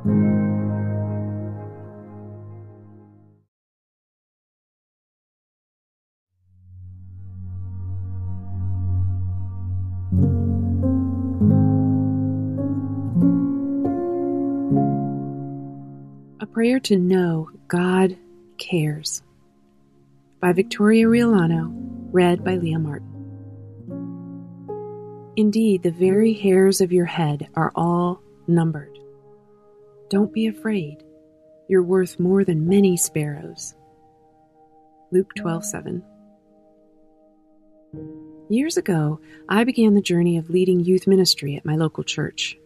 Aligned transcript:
A 0.00 0.06
prayer 16.46 16.80
to 16.80 16.96
know 16.96 17.50
God 17.68 18.16
cares 18.56 19.22
by 20.40 20.54
Victoria 20.54 21.08
Riollano, 21.08 21.70
read 22.10 22.42
by 22.42 22.56
Leah 22.56 22.78
Martin. 22.78 23.06
Indeed, 25.36 25.82
the 25.82 25.90
very 25.90 26.32
hairs 26.32 26.80
of 26.80 26.90
your 26.90 27.04
head 27.04 27.48
are 27.54 27.70
all 27.74 28.22
numbered. 28.46 28.99
Don't 30.10 30.32
be 30.32 30.48
afraid. 30.48 31.04
You're 31.68 31.84
worth 31.84 32.18
more 32.18 32.42
than 32.42 32.68
many 32.68 32.96
sparrows. 32.96 33.76
Luke 35.12 35.32
12:7. 35.36 36.02
Years 38.48 38.76
ago, 38.76 39.20
I 39.48 39.62
began 39.62 39.94
the 39.94 40.00
journey 40.00 40.36
of 40.36 40.50
leading 40.50 40.80
youth 40.80 41.06
ministry 41.06 41.54
at 41.54 41.64
my 41.64 41.76
local 41.76 42.02
church. 42.02 42.58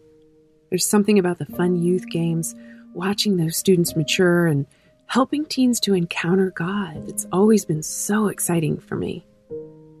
There's 0.71 0.87
something 0.87 1.19
about 1.19 1.37
the 1.37 1.45
fun 1.45 1.75
youth 1.75 2.09
games, 2.09 2.55
watching 2.95 3.37
those 3.37 3.57
students 3.57 3.95
mature 3.95 4.47
and 4.47 4.65
helping 5.05 5.45
teens 5.45 5.79
to 5.81 5.93
encounter 5.93 6.49
God 6.49 7.05
that's 7.05 7.27
always 7.31 7.63
been 7.63 7.83
so 7.83 8.27
exciting 8.27 8.79
for 8.79 8.95
me. 8.95 9.23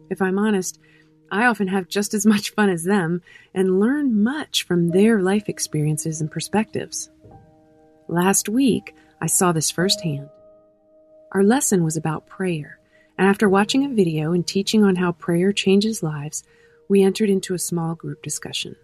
If 0.09 0.19
I'm 0.19 0.39
honest, 0.39 0.79
I 1.31 1.45
often 1.45 1.67
have 1.67 1.89
just 1.89 2.15
as 2.15 2.25
much 2.25 2.55
fun 2.55 2.71
as 2.71 2.85
them 2.85 3.21
and 3.53 3.79
learn 3.79 4.23
much 4.23 4.63
from 4.63 4.89
their 4.89 5.21
life 5.21 5.47
experiences 5.47 6.21
and 6.21 6.31
perspectives. 6.31 7.11
Last 8.07 8.49
week, 8.49 8.95
I 9.19 9.27
saw 9.27 9.51
this 9.51 9.71
firsthand. 9.71 10.29
Our 11.31 11.43
lesson 11.43 11.83
was 11.83 11.97
about 11.97 12.27
prayer, 12.27 12.79
and 13.17 13.27
after 13.27 13.49
watching 13.49 13.83
a 13.83 13.95
video 13.95 14.31
and 14.31 14.45
teaching 14.45 14.83
on 14.83 14.95
how 14.95 15.11
prayer 15.13 15.51
changes 15.51 16.03
lives, 16.03 16.43
we 16.87 17.01
entered 17.01 17.29
into 17.29 17.55
a 17.55 17.59
small 17.59 17.95
group 17.95 18.21
discussion. 18.21 18.75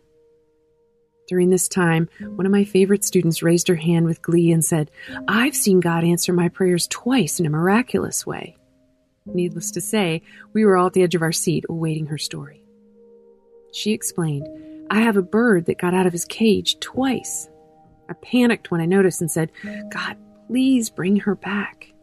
During 1.28 1.52
this 1.52 1.68
time, 1.68 2.10
one 2.20 2.48
of 2.48 2.52
my 2.52 2.64
favorite 2.64 3.06
students 3.06 3.44
raised 3.44 3.68
her 3.68 3.76
hand 3.76 4.06
with 4.06 4.24
glee 4.24 4.52
and 4.52 4.66
said, 4.66 4.90
I've 5.28 5.56
seen 5.56 5.80
God 5.80 6.04
answer 6.04 6.34
my 6.34 6.50
prayers 6.50 6.88
twice 6.88 7.40
in 7.40 7.46
a 7.46 7.50
miraculous 7.50 8.26
way. 8.26 8.58
Needless 9.28 9.70
to 9.72 9.82
say, 9.82 10.24
we 10.52 10.66
were 10.66 10.76
all 10.76 10.88
at 10.88 10.94
the 10.94 11.04
edge 11.04 11.14
of 11.16 11.22
our 11.22 11.32
seat 11.32 11.64
awaiting 11.70 12.08
her 12.08 12.18
story. 12.18 12.66
She 13.72 13.92
explained, 13.92 14.48
I 14.90 15.02
have 15.02 15.16
a 15.16 15.22
bird 15.22 15.68
that 15.68 15.78
got 15.78 15.94
out 15.94 16.08
of 16.08 16.12
his 16.12 16.26
cage 16.26 16.80
twice. 16.80 17.48
I 18.12 18.14
panicked 18.16 18.72
when 18.72 18.81
I 18.81 18.86
noticed 18.86 19.22
and 19.22 19.31
said, 19.31 19.52
God, 19.90 20.17
please 20.48 20.90
bring 20.90 21.16
her 21.17 21.36
back. 21.36 21.94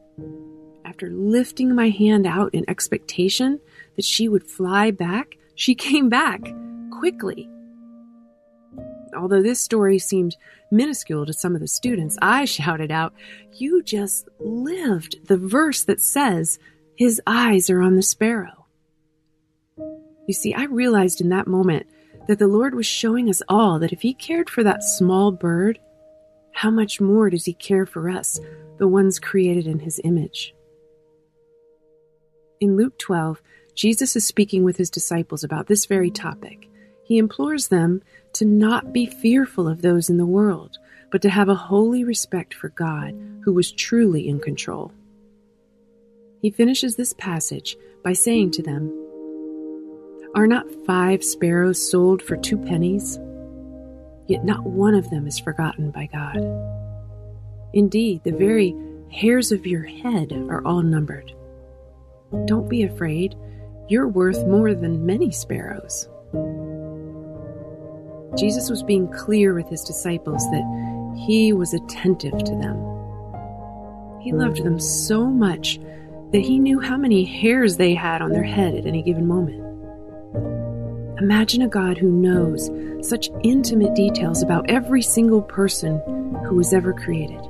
After 0.86 1.10
lifting 1.10 1.74
my 1.74 1.90
hand 1.90 2.26
out 2.26 2.54
in 2.54 2.64
expectation 2.66 3.60
that 3.96 4.06
she 4.06 4.26
would 4.26 4.42
fly 4.42 4.90
back, 4.90 5.36
she 5.54 5.74
came 5.74 6.08
back 6.08 6.40
quickly. 6.90 7.46
Although 9.14 9.42
this 9.42 9.60
story 9.60 9.98
seemed 9.98 10.34
minuscule 10.70 11.26
to 11.26 11.32
some 11.34 11.54
of 11.54 11.60
the 11.60 11.68
students, 11.68 12.16
I 12.22 12.44
shouted 12.46 12.90
out, 12.90 13.12
You 13.52 13.82
just 13.82 14.30
lived 14.40 15.26
the 15.26 15.36
verse 15.36 15.84
that 15.84 16.00
says, 16.00 16.58
His 16.96 17.20
eyes 17.26 17.68
are 17.68 17.82
on 17.82 17.96
the 17.96 18.02
sparrow. 18.02 18.66
You 19.76 20.32
see, 20.32 20.54
I 20.54 20.64
realized 20.64 21.20
in 21.20 21.28
that 21.30 21.46
moment 21.46 21.86
that 22.28 22.38
the 22.38 22.48
Lord 22.48 22.74
was 22.74 22.86
showing 22.86 23.28
us 23.28 23.42
all 23.46 23.78
that 23.78 23.92
if 23.92 24.00
He 24.00 24.14
cared 24.14 24.48
for 24.48 24.64
that 24.64 24.82
small 24.82 25.32
bird, 25.32 25.78
how 26.52 26.70
much 26.70 27.00
more 27.00 27.30
does 27.30 27.44
He 27.44 27.52
care 27.52 27.86
for 27.86 28.10
us, 28.10 28.40
the 28.78 28.88
ones 28.88 29.18
created 29.18 29.66
in 29.66 29.78
His 29.78 30.00
image? 30.04 30.54
In 32.60 32.76
Luke 32.76 32.98
12, 32.98 33.40
Jesus 33.74 34.16
is 34.16 34.26
speaking 34.26 34.64
with 34.64 34.76
His 34.76 34.90
disciples 34.90 35.44
about 35.44 35.66
this 35.66 35.86
very 35.86 36.10
topic. 36.10 36.68
He 37.04 37.18
implores 37.18 37.68
them 37.68 38.02
to 38.34 38.44
not 38.44 38.92
be 38.92 39.06
fearful 39.06 39.68
of 39.68 39.82
those 39.82 40.10
in 40.10 40.16
the 40.16 40.26
world, 40.26 40.78
but 41.10 41.22
to 41.22 41.30
have 41.30 41.48
a 41.48 41.54
holy 41.54 42.04
respect 42.04 42.52
for 42.54 42.68
God, 42.70 43.14
who 43.44 43.52
was 43.52 43.72
truly 43.72 44.28
in 44.28 44.40
control. 44.40 44.92
He 46.42 46.50
finishes 46.50 46.96
this 46.96 47.12
passage 47.14 47.76
by 48.04 48.12
saying 48.12 48.52
to 48.52 48.62
them, 48.62 48.92
Are 50.34 50.46
not 50.46 50.66
five 50.86 51.24
sparrows 51.24 51.90
sold 51.90 52.22
for 52.22 52.36
two 52.36 52.58
pennies? 52.58 53.18
Yet 54.28 54.44
not 54.44 54.62
one 54.62 54.94
of 54.94 55.10
them 55.10 55.26
is 55.26 55.38
forgotten 55.38 55.90
by 55.90 56.06
God. 56.06 56.36
Indeed, 57.72 58.22
the 58.24 58.32
very 58.32 58.74
hairs 59.10 59.52
of 59.52 59.66
your 59.66 59.82
head 59.82 60.32
are 60.50 60.64
all 60.64 60.82
numbered. 60.82 61.32
Don't 62.44 62.68
be 62.68 62.82
afraid, 62.82 63.34
you're 63.88 64.08
worth 64.08 64.46
more 64.46 64.74
than 64.74 65.06
many 65.06 65.30
sparrows. 65.30 66.08
Jesus 68.38 68.68
was 68.68 68.82
being 68.82 69.10
clear 69.10 69.54
with 69.54 69.68
his 69.68 69.82
disciples 69.82 70.44
that 70.50 71.14
he 71.16 71.54
was 71.54 71.72
attentive 71.72 72.38
to 72.44 72.54
them. 72.56 74.20
He 74.20 74.32
loved 74.32 74.62
them 74.62 74.78
so 74.78 75.24
much 75.24 75.80
that 76.32 76.42
he 76.42 76.58
knew 76.58 76.80
how 76.80 76.98
many 76.98 77.24
hairs 77.24 77.78
they 77.78 77.94
had 77.94 78.20
on 78.20 78.30
their 78.30 78.44
head 78.44 78.74
at 78.74 78.84
any 78.84 79.02
given 79.02 79.26
moment. 79.26 79.67
Imagine 81.20 81.62
a 81.62 81.68
God 81.68 81.98
who 81.98 82.12
knows 82.12 82.70
such 83.08 83.28
intimate 83.42 83.94
details 83.96 84.40
about 84.40 84.70
every 84.70 85.02
single 85.02 85.42
person 85.42 86.00
who 86.46 86.54
was 86.54 86.72
ever 86.72 86.92
created. 86.92 87.40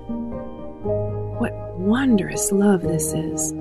What 1.39 1.53
wondrous 1.77 2.51
love 2.51 2.81
this 2.81 3.13
is. 3.13 3.53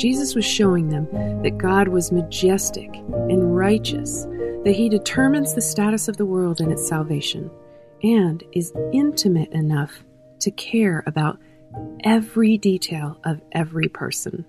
Jesus 0.00 0.36
was 0.36 0.44
showing 0.44 0.90
them 0.90 1.08
that 1.42 1.58
God 1.58 1.88
was 1.88 2.12
majestic 2.12 2.88
and 2.94 3.56
righteous, 3.56 4.22
that 4.64 4.74
He 4.76 4.88
determines 4.88 5.54
the 5.54 5.60
status 5.60 6.06
of 6.06 6.16
the 6.16 6.26
world 6.26 6.60
and 6.60 6.70
its 6.70 6.86
salvation, 6.86 7.50
and 8.04 8.44
is 8.52 8.72
intimate 8.92 9.50
enough 9.50 10.04
to 10.40 10.52
care 10.52 11.02
about 11.04 11.40
every 12.04 12.58
detail 12.58 13.18
of 13.24 13.40
every 13.50 13.88
person. 13.88 14.46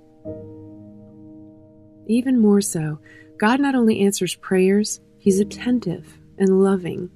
Even 2.06 2.40
more 2.40 2.62
so, 2.62 3.00
God 3.40 3.62
not 3.62 3.74
only 3.74 4.02
answers 4.02 4.36
prayers, 4.36 5.00
He's 5.18 5.40
attentive 5.40 6.18
and 6.38 6.62
loving. 6.62 7.10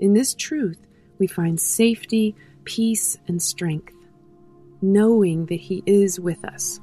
In 0.00 0.12
this 0.12 0.34
truth, 0.34 0.78
we 1.18 1.28
find 1.28 1.60
safety, 1.60 2.34
peace, 2.64 3.16
and 3.28 3.40
strength, 3.40 3.94
knowing 4.82 5.46
that 5.46 5.60
He 5.60 5.84
is 5.86 6.18
with 6.18 6.44
us. 6.44 6.80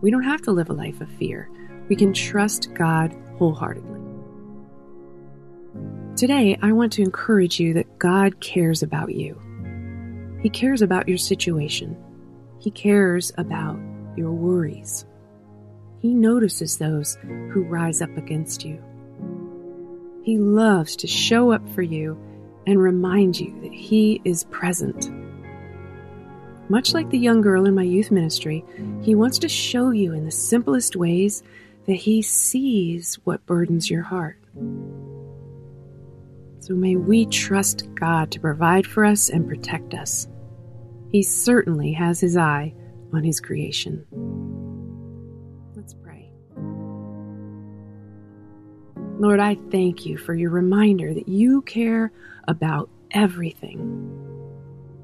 We 0.00 0.10
don't 0.10 0.24
have 0.24 0.42
to 0.42 0.50
live 0.50 0.70
a 0.70 0.74
life 0.74 1.00
of 1.00 1.08
fear. 1.08 1.48
We 1.88 1.94
can 1.94 2.12
trust 2.12 2.74
God 2.74 3.16
wholeheartedly. 3.38 4.00
Today, 6.16 6.58
I 6.60 6.72
want 6.72 6.92
to 6.94 7.02
encourage 7.02 7.60
you 7.60 7.74
that 7.74 7.98
God 7.98 8.40
cares 8.40 8.82
about 8.82 9.14
you. 9.14 9.40
He 10.42 10.50
cares 10.50 10.82
about 10.82 11.08
your 11.08 11.18
situation. 11.18 11.96
He 12.58 12.72
cares 12.72 13.30
about 13.38 13.78
your 14.16 14.32
worries. 14.32 15.04
He 16.00 16.14
notices 16.14 16.78
those 16.78 17.18
who 17.22 17.62
rise 17.62 18.00
up 18.00 18.16
against 18.16 18.64
you. 18.64 18.82
He 20.22 20.38
loves 20.38 20.96
to 20.96 21.06
show 21.06 21.52
up 21.52 21.68
for 21.70 21.82
you 21.82 22.18
and 22.66 22.80
remind 22.80 23.38
you 23.38 23.58
that 23.60 23.72
He 23.72 24.20
is 24.24 24.44
present. 24.44 25.10
Much 26.70 26.94
like 26.94 27.10
the 27.10 27.18
young 27.18 27.40
girl 27.40 27.66
in 27.66 27.74
my 27.74 27.82
youth 27.82 28.10
ministry, 28.10 28.64
He 29.02 29.14
wants 29.14 29.38
to 29.40 29.48
show 29.48 29.90
you 29.90 30.12
in 30.12 30.24
the 30.24 30.30
simplest 30.30 30.96
ways 30.96 31.42
that 31.86 31.94
He 31.94 32.22
sees 32.22 33.16
what 33.24 33.44
burdens 33.44 33.90
your 33.90 34.02
heart. 34.02 34.38
So 36.60 36.74
may 36.74 36.96
we 36.96 37.26
trust 37.26 37.88
God 37.94 38.30
to 38.30 38.40
provide 38.40 38.86
for 38.86 39.04
us 39.04 39.28
and 39.28 39.48
protect 39.48 39.94
us. 39.94 40.28
He 41.10 41.22
certainly 41.22 41.92
has 41.92 42.20
His 42.20 42.36
eye 42.36 42.72
on 43.12 43.24
His 43.24 43.40
creation. 43.40 44.06
Let's 45.90 46.02
pray. 46.04 46.30
Lord, 49.18 49.40
I 49.40 49.56
thank 49.72 50.06
you 50.06 50.18
for 50.18 50.34
your 50.34 50.50
reminder 50.50 51.12
that 51.12 51.28
you 51.28 51.62
care 51.62 52.12
about 52.46 52.88
everything. 53.10 54.16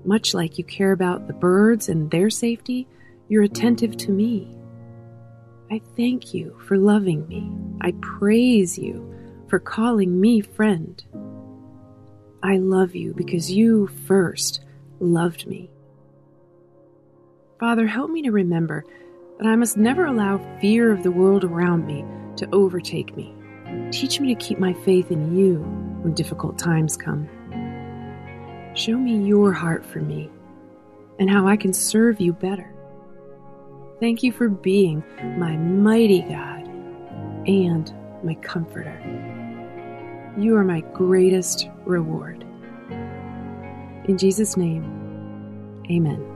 Much 0.05 0.33
like 0.33 0.59
you 0.59 0.65
care 0.65 0.93
about 0.93 1.27
the 1.27 1.33
birds 1.33 1.89
and 1.89 2.09
their 2.11 2.31
safety, 2.31 2.87
you're 3.29 3.43
attentive 3.43 3.97
to 3.97 4.13
me. 4.13 4.57
I 5.73 5.81
thank 5.97 6.33
you 6.33 6.57
for 6.69 6.79
loving 6.79 7.27
me. 7.27 7.51
I 7.81 7.93
praise 8.01 8.79
you 8.79 9.13
for 9.49 9.59
calling 9.59 10.21
me 10.21 10.41
friend. 10.41 11.03
I 12.45 12.59
love 12.59 12.95
you 12.95 13.13
because 13.13 13.51
you 13.51 13.89
first 14.07 14.61
loved 15.01 15.49
me. 15.49 15.69
Father, 17.59 17.89
help 17.89 18.11
me 18.11 18.23
to 18.23 18.31
remember 18.31 18.85
that 19.39 19.47
I 19.47 19.57
must 19.57 19.77
never 19.77 20.07
allow 20.07 20.39
fear 20.61 20.93
of 20.93 21.03
the 21.03 21.11
world 21.11 21.45
around 21.45 21.87
me 21.87 22.05
to 22.37 22.49
overtake 22.53 23.17
me. 23.17 23.35
Teach 23.91 24.21
me 24.21 24.35
to 24.35 24.41
keep 24.41 24.59
my 24.59 24.73
faith 24.73 25.11
in 25.11 25.37
you 25.37 25.59
when 26.03 26.15
difficult 26.15 26.59
times 26.59 26.97
come. 26.97 27.29
Show 28.75 28.97
me 28.97 29.17
your 29.27 29.53
heart 29.53 29.85
for 29.85 30.01
me 30.01 30.31
and 31.19 31.31
how 31.31 31.47
I 31.47 31.57
can 31.57 31.73
serve 31.73 32.21
you 32.21 32.33
better. 32.33 32.73
Thank 34.01 34.23
you 34.23 34.33
for 34.33 34.49
being 34.49 35.03
my 35.39 35.57
mighty 35.57 36.21
God 36.21 36.67
and 37.47 37.93
my 38.23 38.35
comforter. 38.35 39.01
You 40.37 40.57
are 40.57 40.65
my 40.65 40.81
greatest 40.93 41.69
reward. 41.87 42.45
In 44.07 44.19
Jesus' 44.19 44.57
name, 44.57 44.85
amen. 45.91 46.36